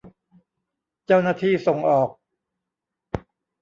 [1.05, 2.09] เจ้าหน้าที่ส่งออก